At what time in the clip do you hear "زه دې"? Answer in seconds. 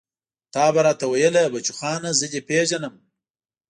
2.19-2.41